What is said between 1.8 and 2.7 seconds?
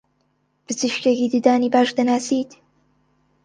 دەناسیت؟